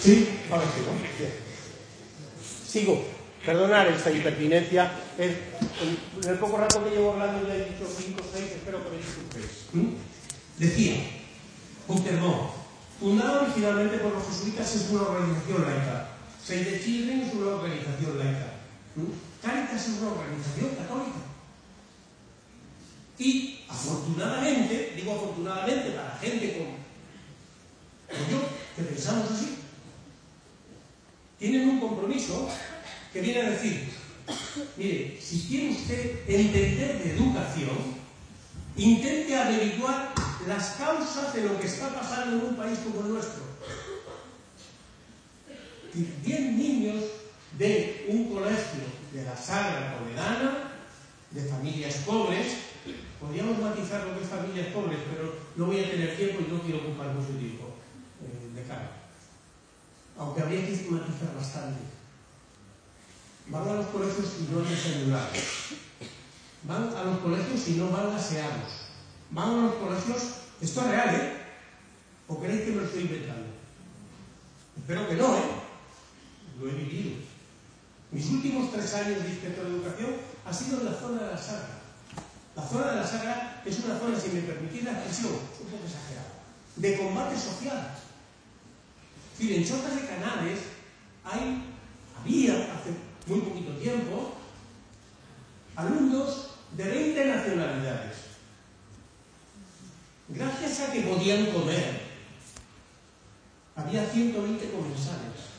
Sí, 0.00 0.28
ahora 0.50 0.64
sí, 0.64 0.80
¿no? 0.86 0.92
Sigo. 2.68 3.04
Perdonar 3.44 3.88
esta 3.88 4.10
impertinencia. 4.12 4.92
En, 5.18 5.36
el 6.28 6.38
poco 6.38 6.58
rato 6.58 6.84
que 6.84 6.90
llevo 6.90 7.12
hablando 7.12 7.46
ya 7.48 7.54
he 7.56 7.70
dicho 7.70 7.84
cinco 7.88 8.22
o 8.22 8.32
seis, 8.32 8.52
espero 8.52 8.84
que 8.84 8.90
me 8.90 8.96
disculpéis. 8.98 9.66
¿Mm? 9.72 9.94
Decía, 10.58 10.94
Untermont, 11.88 12.52
fundado 13.00 13.42
originalmente 13.42 13.98
por 13.98 14.12
los 14.12 14.24
jesuitas, 14.28 14.76
es 14.76 14.90
una 14.90 15.02
organización 15.02 15.62
laica. 15.62 16.08
Save 16.44 16.64
the 16.64 16.80
Children 16.84 17.20
es 17.22 17.34
una 17.34 17.56
organización 17.56 18.18
laica. 18.18 18.46
¿Mm? 18.94 19.44
Caritas 19.44 19.88
es 19.88 19.98
una 20.00 20.12
organización 20.12 20.70
católica. 20.76 21.18
Y 23.18 23.64
afortunadamente, 23.68 24.92
digo 24.94 25.14
afortunadamente 25.14 25.90
para 25.90 26.18
gente 26.18 26.58
como, 26.58 26.81
yo, 28.30 28.40
que 28.76 28.82
pensamos 28.82 29.30
así, 29.30 29.58
tienen 31.38 31.68
un 31.68 31.80
compromiso 31.80 32.48
que 33.12 33.20
viene 33.20 33.40
a 33.40 33.50
decir, 33.50 33.88
mire, 34.76 35.18
si 35.20 35.40
quiere 35.48 35.70
usted 35.70 36.20
entender 36.28 37.02
de 37.02 37.16
educación, 37.16 38.02
intente 38.76 39.36
averiguar 39.36 40.14
las 40.46 40.70
causas 40.76 41.34
de 41.34 41.42
lo 41.44 41.58
que 41.58 41.66
está 41.66 41.88
pasando 41.94 42.36
en 42.36 42.44
un 42.44 42.56
país 42.56 42.78
como 42.78 43.00
el 43.00 43.14
nuestro. 43.14 43.42
Diez 46.24 46.40
niños 46.40 47.02
de 47.58 48.06
un 48.08 48.32
colegio 48.32 48.84
de 49.12 49.24
la 49.24 49.36
Sagra 49.36 49.98
Toledana, 49.98 50.72
de 51.32 51.44
familias 51.44 51.96
pobres, 52.06 52.46
podríamos 53.20 53.58
matizar 53.58 54.06
lo 54.06 54.16
que 54.16 54.24
es 54.24 54.30
familias 54.30 54.68
pobres, 54.68 54.98
pero 55.10 55.34
no 55.56 55.66
voy 55.66 55.80
a 55.80 55.90
tener 55.90 56.16
tiempo 56.16 56.40
y 56.40 56.52
no 56.52 56.62
quiero 56.62 56.78
ocupar 56.78 57.08
mucho 57.08 57.36
tiempo 57.38 57.71
de 58.54 58.62
cara. 58.64 58.90
Aunque 60.18 60.42
habría 60.42 60.66
que 60.66 60.90
matizar 60.90 61.34
bastante. 61.36 61.80
Van 63.48 63.68
a 63.68 63.74
los 63.74 63.86
colegios 63.86 64.34
y 64.40 64.52
no 64.52 64.60
desayunados. 64.60 65.38
Van 66.64 66.94
a 66.94 67.04
los 67.04 67.18
colegios 67.18 67.68
y 67.68 67.72
no 67.72 67.90
van 67.90 68.14
aseados 68.14 68.82
van 69.32 69.48
a 69.48 69.62
los 69.62 69.74
colegios, 69.76 70.22
esto 70.60 70.80
es 70.82 70.86
real, 70.86 71.14
¿eh? 71.14 71.32
¿O 72.28 72.40
queréis 72.40 72.62
que 72.62 72.70
me 72.70 72.76
lo 72.76 72.84
estoy 72.84 73.02
inventando? 73.02 73.48
Espero 74.76 75.08
que 75.08 75.14
no, 75.14 75.36
¿eh? 75.36 75.42
Lo 76.60 76.68
he 76.68 76.74
vivido. 76.74 77.16
Mis 78.10 78.30
últimos 78.30 78.70
tres 78.70 78.92
años 78.94 79.22
de 79.22 79.30
inspector 79.30 79.64
de 79.64 79.76
educación 79.76 80.10
ha 80.44 80.52
sido 80.52 80.80
en 80.80 80.86
la 80.86 80.92
zona 80.92 81.22
de 81.22 81.30
la 81.32 81.38
Sagra. 81.38 81.80
La 82.54 82.68
zona 82.68 82.90
de 82.90 82.96
la 82.96 83.06
Sagra 83.06 83.62
es 83.64 83.78
una 83.78 83.98
zona, 83.98 84.20
si 84.20 84.28
me 84.28 84.42
permitís 84.42 84.84
la 84.84 84.92
expresión, 84.92 85.32
un 85.32 85.66
poco 85.70 85.84
exagerada, 85.84 86.28
de 86.76 86.98
combate 86.98 87.38
social. 87.38 87.94
En 89.40 89.64
Chotas 89.66 89.94
de 89.96 90.06
Canales 90.06 90.58
había 91.24 92.52
hace 92.74 92.90
muy 93.26 93.40
poquito 93.40 93.72
tiempo 93.72 94.34
alumnos 95.76 96.50
de 96.76 96.84
20 96.84 97.24
nacionalidades 97.26 98.32
Gracias 100.34 100.80
a 100.80 100.92
que 100.92 101.02
podían 101.02 101.46
comer, 101.46 102.00
había 103.76 104.06
120 104.06 104.70
comensales. 104.70 105.52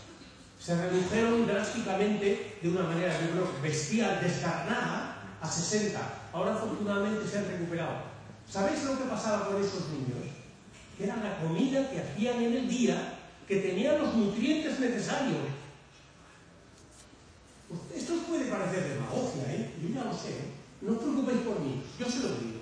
Se 0.60 0.76
redujeron 0.76 1.46
drásticamente, 1.46 2.58
de 2.60 2.70
una 2.70 2.84
manera, 2.84 3.14
bestial, 3.62 4.20
descarnada, 4.20 5.38
a 5.40 5.48
60. 5.48 6.00
Ahora 6.32 6.56
afortunadamente 6.56 7.28
se 7.28 7.38
han 7.38 7.48
recuperado. 7.48 7.98
¿Sabéis 8.50 8.84
lo 8.86 8.98
que 8.98 9.04
pasaba 9.04 9.48
con 9.48 9.62
esos 9.62 9.90
niños? 9.90 10.26
Era 11.00 11.18
la 11.18 11.38
comida 11.38 11.92
que 11.92 12.00
hacían 12.00 12.42
en 12.42 12.54
el 12.54 12.68
día, 12.68 13.20
que 13.48 13.58
tenía 13.58 13.98
los 13.98 14.16
nutrientes 14.16 14.80
necesarios. 14.80 15.40
Esto 17.96 18.14
puede 18.28 18.46
parecer 18.46 18.90
demagogia, 18.90 19.44
¿eh? 19.54 19.74
Yo 19.82 19.96
ya 19.96 20.04
lo 20.04 20.14
sé. 20.14 20.30
¿eh? 20.30 20.52
No 20.82 20.94
os 20.94 20.98
preocupéis 21.00 21.42
por 21.42 21.60
mí, 21.60 21.82
yo 22.00 22.06
se 22.10 22.20
lo 22.20 22.30
digo. 22.30 22.62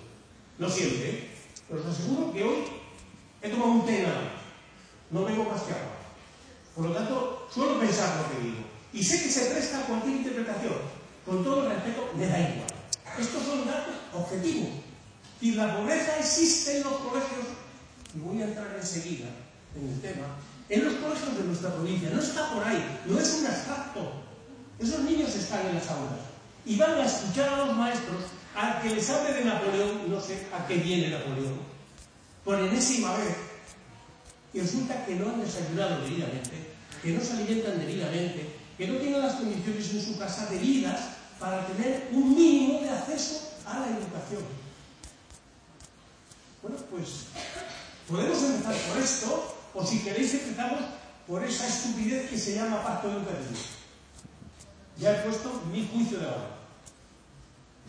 No 0.57 0.69
siempre, 0.69 1.09
¿eh? 1.09 1.29
Pero 1.67 1.81
os 1.81 1.87
aseguro 1.87 2.33
que 2.33 2.43
hoy 2.43 2.63
he 3.41 3.49
tomado 3.49 3.71
un 3.71 3.85
té 3.85 4.03
nada 4.03 4.31
No 5.09 5.25
vengo 5.25 5.49
casqueado. 5.49 5.91
Por 6.75 6.85
lo 6.85 6.93
tanto, 6.93 7.47
suelo 7.53 7.79
pensar 7.79 8.21
lo 8.21 8.31
que 8.31 8.43
digo. 8.43 8.63
Y 8.93 9.03
sé 9.03 9.23
que 9.23 9.29
se 9.29 9.51
presta 9.51 9.79
a 9.79 9.85
cualquier 9.85 10.17
interpretación. 10.17 10.75
Con 11.25 11.43
todo 11.43 11.63
el 11.63 11.69
respeto, 11.75 12.11
me 12.15 12.27
da 12.27 12.39
igual. 12.39 12.67
Estos 13.19 13.43
son 13.43 13.65
datos 13.65 13.95
objetivos. 14.13 14.69
Y 15.41 15.51
la 15.53 15.75
pobreza 15.75 16.17
existe 16.19 16.77
en 16.77 16.83
los 16.83 16.93
colegios, 16.93 17.47
y 18.15 18.19
voy 18.19 18.41
a 18.41 18.45
entrar 18.45 18.75
enseguida 18.79 19.27
en 19.75 19.89
el 19.89 20.01
tema, 20.01 20.27
en 20.71 20.85
los 20.85 20.93
colegios 20.95 21.37
de 21.37 21.43
nuestra 21.43 21.73
provincia. 21.75 22.09
No 22.13 22.21
está 22.21 22.53
por 22.53 22.63
ahí, 22.63 23.01
no 23.05 23.19
es 23.19 23.33
un 23.33 23.45
abstracto. 23.45 24.13
Esos 24.79 25.01
niños 25.01 25.35
están 25.35 25.67
en 25.67 25.75
las 25.75 25.89
aulas 25.89 26.19
y 26.65 26.77
van 26.77 26.91
a 26.91 27.05
escuchar 27.05 27.53
a 27.53 27.65
los 27.65 27.75
maestros 27.75 28.23
al 28.55 28.81
que 28.81 28.95
les 28.95 29.09
hable 29.09 29.33
de 29.33 29.45
Napoleón, 29.45 30.09
no 30.09 30.19
sé 30.19 30.47
a 30.53 30.65
qué 30.65 30.75
viene 30.75 31.09
Napoleón, 31.09 31.59
por 32.43 32.59
enésima 32.59 33.15
vez, 33.17 33.35
y 34.53 34.61
resulta 34.61 35.05
que 35.05 35.15
no 35.15 35.29
han 35.29 35.41
desayunado 35.41 36.01
debidamente, 36.01 36.73
que 37.01 37.11
no 37.11 37.21
se 37.21 37.33
alimentan 37.33 37.79
debidamente, 37.79 38.55
que 38.77 38.87
no 38.87 38.95
tienen 38.95 39.21
las 39.21 39.35
condiciones 39.35 39.91
en 39.91 40.01
su 40.01 40.17
casa 40.17 40.47
debidas 40.47 40.99
para 41.39 41.65
tener 41.67 42.09
un 42.11 42.35
mínimo 42.35 42.81
de 42.81 42.89
acceso 42.89 43.53
a 43.65 43.79
la 43.79 43.87
educación. 43.87 44.43
Bueno, 46.61 46.77
pues 46.89 47.07
podemos 48.07 48.43
empezar 48.43 48.75
por 48.75 48.97
esto, 49.01 49.60
o 49.73 49.85
si 49.85 49.99
queréis 49.99 50.33
empezamos 50.33 50.81
por 51.27 51.43
esa 51.43 51.67
estupidez 51.67 52.29
que 52.29 52.37
se 52.37 52.55
llama 52.55 52.83
pacto 52.83 53.09
educativo. 53.09 53.59
Ya 54.97 55.11
he 55.11 55.23
puesto 55.23 55.61
mi 55.71 55.87
juicio 55.87 56.19
de 56.19 56.25
ahora. 56.25 56.57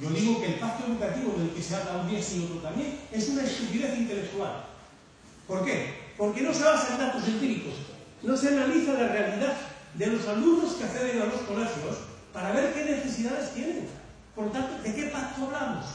Yo 0.00 0.10
digo 0.10 0.40
que 0.40 0.54
el 0.54 0.58
pacto 0.58 0.86
educativo 0.86 1.34
del 1.38 1.50
que 1.50 1.62
se 1.62 1.76
habla 1.76 2.02
un 2.02 2.08
día 2.08 2.20
y 2.20 2.44
otro 2.44 2.56
también 2.58 2.98
es 3.10 3.28
una 3.28 3.42
estupidez 3.42 3.98
intelectual. 3.98 4.64
¿Por 5.46 5.64
qué? 5.64 6.12
Porque 6.16 6.42
no 6.42 6.54
se 6.54 6.64
basa 6.64 6.94
en 6.94 6.98
datos 6.98 7.26
empíricos, 7.26 7.74
no 8.22 8.36
se 8.36 8.48
analiza 8.48 8.94
la 8.94 9.08
realidad 9.08 9.56
de 9.94 10.06
los 10.06 10.26
alumnos 10.28 10.74
que 10.74 10.84
acceden 10.84 11.22
a 11.22 11.26
los 11.26 11.40
colegios 11.42 11.98
para 12.32 12.52
ver 12.52 12.72
qué 12.72 12.84
necesidades 12.84 13.52
tienen. 13.54 13.88
Por 14.34 14.50
tanto, 14.50 14.82
¿de 14.82 14.94
qué 14.94 15.04
pacto 15.06 15.44
hablamos? 15.44 15.86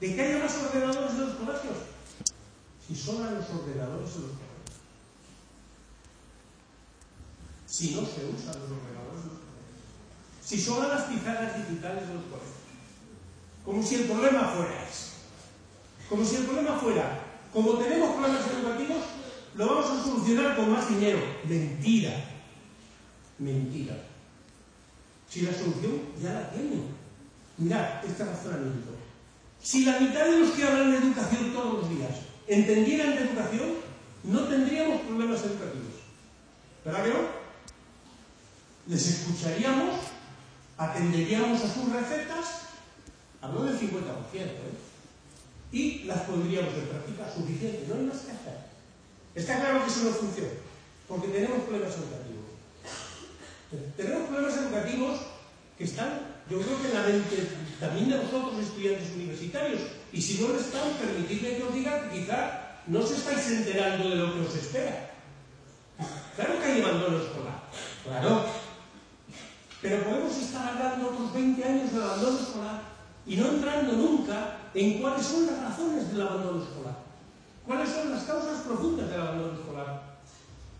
¿De 0.00 0.14
que 0.14 0.22
haya 0.22 0.38
más 0.38 0.56
ordenadores 0.56 1.12
en 1.12 1.20
los 1.20 1.34
colegios? 1.34 1.76
Si 2.86 2.94
son 2.94 3.26
a 3.26 3.32
los 3.32 3.50
ordenadores 3.50 4.14
en 4.14 4.22
los 4.22 4.32
colegios. 4.32 4.49
Si 7.80 7.94
no 7.94 8.02
se 8.02 8.26
usan 8.26 8.60
los 8.60 8.76
ordenadores. 8.76 9.24
Si 10.44 10.60
son 10.60 10.86
las 10.86 11.04
pizarras 11.04 11.56
digitales 11.56 12.08
de 12.08 12.14
los 12.14 12.24
colegios. 12.24 12.60
Como 13.64 13.82
si 13.82 13.94
el 13.94 14.02
problema 14.02 14.48
fuera 14.48 14.84
ese. 14.84 15.12
Como 16.06 16.22
si 16.22 16.36
el 16.36 16.42
problema 16.44 16.76
fuera, 16.76 17.20
como 17.54 17.78
tenemos 17.78 18.16
problemas 18.16 18.46
educativos, 18.50 18.98
lo 19.54 19.66
vamos 19.66 19.86
a 19.86 20.04
solucionar 20.04 20.56
con 20.56 20.72
más 20.72 20.90
dinero. 20.90 21.20
Mentira. 21.48 22.22
Mentira. 23.38 23.96
Si 25.26 25.40
la 25.40 25.52
solución 25.52 26.02
ya 26.22 26.34
la 26.34 26.50
tienen. 26.50 26.84
Mirad, 27.56 28.04
este 28.04 28.24
razonamiento. 28.24 28.90
Si 29.62 29.86
la 29.86 30.00
mitad 30.00 30.26
de 30.26 30.38
los 30.38 30.50
que 30.50 30.64
hablan 30.64 30.90
de 30.90 30.98
educación 30.98 31.52
todos 31.54 31.80
los 31.80 31.88
días 31.88 32.12
entendieran 32.46 33.14
de 33.14 33.22
educación, 33.22 33.70
no 34.24 34.40
tendríamos 34.48 35.00
problemas 35.02 35.40
educativos. 35.40 35.94
¿Verdad 36.84 37.04
que 37.04 37.10
no? 37.10 37.39
Les 38.90 39.06
escucharíamos, 39.06 40.00
atenderíamos 40.76 41.62
a 41.62 41.72
sus 41.72 41.92
recetas, 41.92 42.74
hablo 43.40 43.62
del 43.62 43.78
50%, 43.78 43.86
¿eh? 43.86 44.50
y 45.70 46.02
las 46.10 46.22
pondríamos 46.22 46.74
en 46.74 46.88
práctica 46.88 47.32
suficiente, 47.32 47.86
no 47.86 47.94
hay 47.94 48.06
más 48.06 48.18
que 48.18 48.32
hacer. 48.32 48.58
Está 49.36 49.60
claro 49.60 49.84
que 49.84 49.90
eso 49.92 50.02
no 50.02 50.10
funciona, 50.10 50.50
porque 51.06 51.28
tenemos 51.28 51.62
problemas 51.62 51.94
educativos. 51.94 52.50
Tenemos 53.96 54.28
problemas 54.28 54.56
educativos 54.58 55.20
que 55.78 55.84
están, 55.84 56.42
yo 56.50 56.60
creo 56.60 56.82
que 56.82 56.88
en 56.88 56.94
la 56.94 57.06
mente 57.06 57.48
también 57.78 58.10
de 58.10 58.18
vosotros, 58.18 58.58
estudiantes 58.58 59.14
universitarios, 59.14 59.82
y 60.12 60.20
si 60.20 60.42
no 60.42 60.48
lo 60.48 60.58
están, 60.58 60.94
permitidme 60.94 61.58
que 61.58 61.62
os 61.62 61.74
diga 61.74 62.10
que 62.10 62.18
quizá 62.18 62.82
no 62.88 62.98
os 62.98 63.10
estáis 63.12 63.46
enterando 63.52 64.10
de 64.10 64.16
lo 64.16 64.34
que 64.34 64.40
os 64.40 64.54
espera. 64.56 65.12
Claro 66.34 66.58
que 66.58 66.64
hay 66.64 66.82
abandono 66.82 67.22
escolar, 67.22 67.62
claro. 68.02 68.59
Pero 69.82 70.04
podemos 70.04 70.36
estar 70.36 70.68
hablando 70.68 71.08
otros 71.08 71.32
20 71.32 71.64
años 71.64 71.92
de 71.92 72.02
abandono 72.02 72.38
escolar 72.38 72.82
y 73.26 73.36
no 73.36 73.48
entrando 73.48 73.92
nunca 73.92 74.58
en 74.74 75.00
cuáles 75.00 75.26
son 75.26 75.46
las 75.46 75.58
razones 75.58 76.10
del 76.10 76.22
abandono 76.22 76.62
escolar. 76.62 76.96
¿Cuáles 77.66 77.88
son 77.88 78.10
las 78.10 78.24
causas 78.24 78.60
profundas 78.60 79.08
del 79.08 79.20
abandono 79.20 79.54
escolar? 79.54 80.02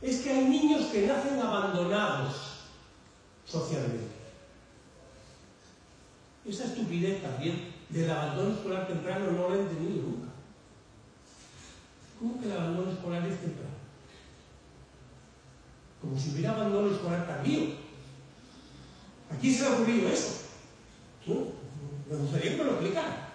Es 0.03 0.21
que 0.21 0.31
hay 0.31 0.45
niños 0.49 0.87
que 0.87 1.07
nacen 1.07 1.41
abandonados 1.41 2.35
socialmente. 3.47 4.21
Esa 6.45 6.65
estupidez 6.65 7.23
también 7.23 7.73
del 7.89 8.11
abandono 8.11 8.55
escolar 8.55 8.87
temprano 8.87 9.31
no 9.33 9.51
la 9.51 9.57
he 9.57 9.61
entendido 9.61 10.03
nunca. 10.03 10.29
¿Cómo 12.19 12.41
que 12.41 12.47
el 12.47 12.53
abandono 12.53 12.91
escolar 12.91 13.27
es 13.27 13.41
temprano? 13.41 13.71
Como 16.01 16.19
si 16.19 16.31
hubiera 16.31 16.53
abandono 16.53 16.91
escolar 16.91 17.27
tardío. 17.27 17.90
¿A 19.41 19.43
quién 19.43 19.55
se 19.55 19.65
ha 19.65 19.73
ocurrido 19.73 20.07
eso? 20.11 20.43
Me 21.27 22.15
gustaría 22.15 22.51
que 22.51 22.57
me 22.59 22.65
lo 22.65 22.73
explicara. 22.73 23.33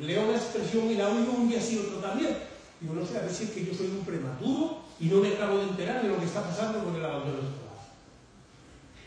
Leo 0.00 0.30
la 0.30 0.36
expresión 0.36 0.88
y 0.88 0.94
la 0.94 1.08
oigo 1.08 1.32
un 1.32 1.48
día 1.48 1.60
sí 1.60 1.80
otro 1.84 1.98
también. 1.98 2.38
Digo, 2.80 2.94
no 2.94 3.04
sé, 3.04 3.18
a 3.18 3.22
ver 3.22 3.34
si 3.34 3.42
es 3.42 3.50
que 3.50 3.66
yo 3.66 3.74
soy 3.74 3.88
un 3.88 4.04
prematuro 4.04 4.82
y 5.00 5.06
no 5.06 5.16
me 5.16 5.34
acabo 5.34 5.58
de 5.58 5.64
enterar 5.64 6.00
de 6.00 6.10
lo 6.10 6.20
que 6.20 6.26
está 6.26 6.44
pasando 6.44 6.84
con 6.84 6.94
el 6.94 7.04
abandono 7.04 7.38
escolar. 7.38 7.74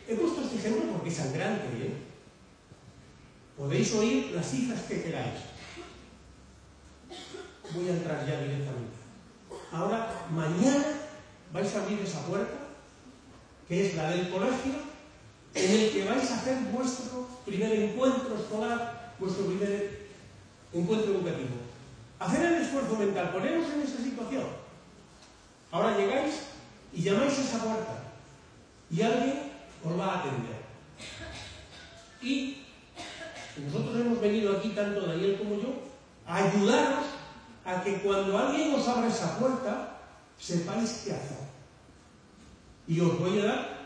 He 0.09 0.15
puesto 0.15 0.41
este 0.41 0.57
ejemplo 0.57 0.91
porque 0.91 1.07
es 1.07 1.15
sangrante, 1.15 1.67
¿eh? 1.67 1.93
Podéis 3.57 3.93
oír 3.93 4.31
las 4.35 4.51
cifras 4.51 4.81
que 4.89 5.01
queráis. 5.01 5.39
Voy 7.73 7.87
a 7.87 7.93
entrar 7.93 8.27
ya 8.27 8.41
directamente. 8.41 8.97
Ahora, 9.71 10.27
mañana 10.31 10.83
vais 11.53 11.73
a 11.73 11.81
abrir 11.81 11.99
esa 12.01 12.25
puerta, 12.25 12.57
que 13.69 13.87
es 13.87 13.95
la 13.95 14.11
del 14.11 14.29
colegio, 14.29 14.88
en 15.53 15.71
el 15.71 15.91
que 15.91 16.05
vais 16.05 16.31
a 16.31 16.35
hacer 16.35 16.57
vuestro 16.71 17.27
primer 17.45 17.71
encuentro 17.73 18.35
escolar, 18.35 19.13
vuestro 19.19 19.45
primer 19.45 20.09
encuentro 20.73 21.11
educativo. 21.11 21.55
Hacer 22.19 22.45
el 22.45 22.61
esfuerzo 22.61 22.95
mental, 22.97 23.31
poneros 23.31 23.65
en 23.73 23.81
esa 23.81 24.03
situación. 24.03 24.45
Ahora 25.71 25.97
llegáis 25.97 26.35
y 26.93 27.03
llamáis 27.03 27.37
a 27.37 27.41
esa 27.41 27.63
puerta 27.63 28.03
y 28.91 29.01
alguien 29.01 29.51
os 29.83 29.99
va 29.99 30.05
a 30.05 30.19
atender. 30.19 30.59
Y 32.21 32.63
nosotros 33.65 34.01
hemos 34.01 34.19
venido 34.19 34.57
aquí, 34.57 34.69
tanto 34.69 35.01
Daniel 35.01 35.37
como 35.37 35.55
yo, 35.61 35.73
a 36.25 36.37
ayudaros 36.37 37.05
a 37.65 37.83
que 37.83 38.01
cuando 38.01 38.37
alguien 38.37 38.73
os 38.73 38.87
abra 38.87 39.07
esa 39.07 39.37
puerta, 39.37 39.97
sepáis 40.39 41.03
qué 41.05 41.13
hacer. 41.13 41.37
Y 42.87 42.99
os 42.99 43.19
voy 43.19 43.39
a 43.39 43.45
dar 43.45 43.79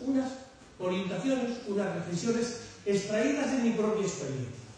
unas 0.00 0.47
orientaciones, 0.78 1.58
unas 1.66 1.94
reflexiones 1.94 2.60
extraídas 2.86 3.50
de 3.52 3.58
mi 3.58 3.70
propia 3.72 4.06
experiencia. 4.06 4.68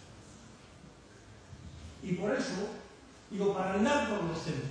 Y 2.02 2.12
por 2.12 2.34
eso, 2.34 2.68
digo, 3.30 3.54
para 3.54 3.74
andar 3.74 4.08
por 4.08 4.24
los 4.24 4.38
centros, 4.38 4.70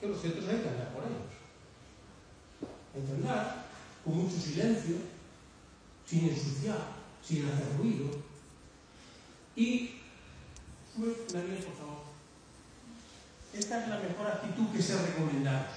que 0.00 0.08
los 0.08 0.20
centros 0.20 0.48
hay 0.48 0.60
que 0.60 0.68
andar 0.68 0.92
por 0.92 1.04
ellos. 1.04 1.30
Hay 2.94 3.02
que 3.02 4.04
con 4.04 4.16
mucho 4.16 4.36
silencio, 4.38 4.96
sin 6.06 6.28
ensuciar, 6.28 6.78
sin 7.24 7.46
hacer 7.46 7.76
ruido. 7.78 8.10
Y, 9.56 10.00
sube, 10.94 11.16
Daniel, 11.32 11.62
por 11.64 11.74
favor. 11.76 12.00
Esta 13.52 13.82
es 13.82 13.88
la 13.88 13.98
mejor 13.98 14.26
actitud 14.26 14.68
que 14.72 14.82
se 14.82 15.06
recomendaros. 15.06 15.70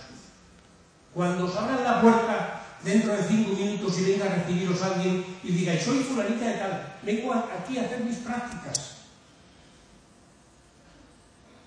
Cuando 1.14 1.46
os 1.46 1.56
abran 1.56 1.84
la 1.84 2.02
puerta 2.02 2.63
dentro 2.84 3.14
de 3.14 3.24
cinco 3.24 3.52
minutos 3.54 4.00
y 4.00 4.12
venga 4.12 4.26
a 4.26 4.36
recibiros 4.36 4.82
alguien 4.82 5.26
y 5.44 5.52
digáis, 5.52 5.84
soy 5.84 6.00
fulanita 6.00 6.46
de 6.46 6.54
tal, 6.54 6.98
vengo 7.04 7.34
aquí 7.34 7.78
a 7.78 7.84
hacer 7.84 8.02
mis 8.02 8.18
prácticas. 8.18 8.94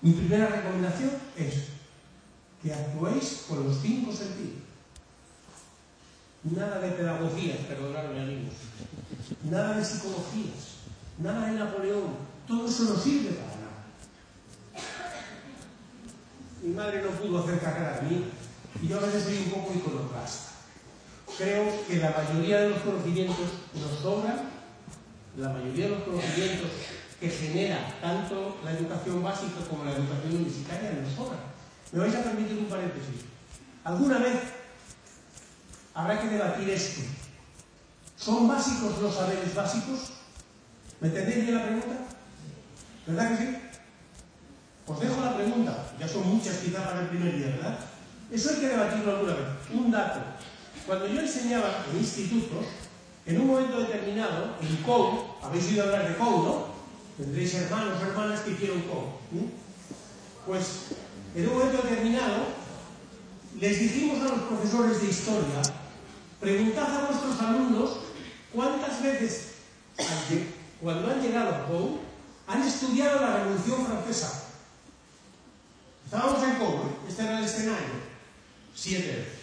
Mi 0.01 0.11
primera 0.11 0.47
recomendación 0.47 1.11
es 1.35 1.55
que 2.61 2.73
actuéis 2.73 3.45
con 3.47 3.63
los 3.63 3.77
cinco 3.81 4.11
sentidos. 4.11 4.63
Nada 6.43 6.79
de 6.79 6.91
pedagogías, 6.91 7.57
perdonadme 7.59 8.21
amigos. 8.21 8.53
Nada 9.49 9.77
de 9.77 9.83
psicologías. 9.83 10.77
Nada 11.17 11.47
de 11.47 11.53
Napoleón. 11.53 12.15
Todo 12.47 12.67
eso 12.67 12.83
no 12.83 12.95
sirve 12.95 13.31
para 13.31 13.47
nada. 13.47 13.57
Mi 16.61 16.73
madre 16.73 17.01
no 17.01 17.09
pudo 17.09 17.43
hacer 17.43 17.59
carrera 17.59 17.99
de 17.99 18.09
mí 18.09 18.25
y 18.81 18.87
yo 18.87 18.97
a 18.97 19.01
veces 19.01 19.23
soy 19.23 19.37
un 19.37 19.49
poco 19.49 19.73
iconoclasta. 19.73 20.56
Creo 21.37 21.85
que 21.87 21.97
la 21.97 22.09
mayoría 22.09 22.61
de 22.61 22.69
los 22.69 22.79
conocimientos 22.79 23.37
nos 23.75 23.99
sobran, 24.01 24.49
la 25.37 25.49
mayoría 25.49 25.85
de 25.85 25.91
los 25.91 26.03
conocimientos 26.03 26.71
que 27.19 27.29
genera 27.29 27.93
tanto 28.01 28.57
la 28.63 28.71
educación 28.71 29.23
básica 29.23 29.61
como 29.69 29.85
la 29.85 29.91
educación 29.91 30.35
universitaria 30.35 30.93
nos 30.93 31.13
sobran. 31.13 31.39
Me 31.91 31.99
vais 31.99 32.15
a 32.15 32.23
permitir 32.23 32.57
un 32.57 32.65
paréntesis. 32.65 33.25
¿Alguna 33.83 34.17
vez 34.17 34.35
habrá 35.93 36.19
que 36.19 36.27
debatir 36.27 36.69
esto? 36.71 37.01
¿Son 38.17 38.47
básicos 38.47 38.99
los 38.99 39.13
saberes 39.13 39.53
básicos? 39.53 40.13
¿Me 40.99 41.09
entendéis 41.09 41.45
bien 41.45 41.55
la 41.55 41.63
pregunta? 41.63 41.95
¿Verdad 43.05 43.29
que 43.29 43.37
sí? 43.37 43.57
Os 44.87 44.99
dejo 44.99 45.21
la 45.21 45.35
pregunta, 45.35 45.85
ya 45.99 46.07
son 46.07 46.27
muchas 46.27 46.57
quizás 46.57 46.87
para 46.87 47.01
el 47.01 47.07
primer 47.07 47.35
día, 47.35 47.47
¿verdad? 47.47 47.77
Eso 48.31 48.49
hay 48.49 48.55
que 48.55 48.67
debatirlo 48.69 49.11
alguna 49.11 49.33
vez. 49.33 49.45
Un 49.71 49.91
dato. 49.91 50.19
Cuando 50.87 51.05
yo 51.05 51.19
enseñaba 51.19 51.85
en 51.91 51.99
institutos, 51.99 52.65
en 53.25 53.41
un 53.41 53.47
momento 53.47 53.81
determinado, 53.81 54.55
en 54.61 54.77
COU, 54.77 55.21
habéis 55.43 55.67
oído 55.67 55.83
hablar 55.83 56.07
de 56.07 56.15
COU, 56.15 56.43
¿no? 56.43 56.65
Tendréis 57.17 57.53
hermanos 57.55 58.01
o 58.01 58.05
hermanas 58.05 58.39
que 58.39 58.51
hicieron 58.51 58.81
COU. 58.83 59.03
Pues 60.45 60.65
en 61.35 61.49
un 61.49 61.57
momento 61.57 61.81
determinado, 61.83 62.45
les 63.59 63.79
dijimos 63.81 64.21
a 64.21 64.35
los 64.35 64.43
profesores 64.43 65.01
de 65.01 65.09
historia, 65.09 65.61
preguntad 66.39 66.95
a 66.95 67.07
vuestros 67.07 67.37
alumnos 67.41 67.97
cuántas 68.53 69.03
veces, 69.03 69.55
cuando 70.81 71.11
han 71.11 71.21
llegado 71.21 71.53
a 71.53 71.67
COU, 71.67 71.99
han 72.47 72.63
estudiado 72.63 73.19
la 73.19 73.39
Revolución 73.39 73.85
Francesa. 73.85 74.45
Estábamos 76.05 76.41
en 76.43 76.55
COU, 76.55 76.79
este 77.09 77.23
era 77.23 77.39
el 77.39 77.43
escenario. 77.43 78.07
Siete 78.73 79.07
veces. 79.07 79.36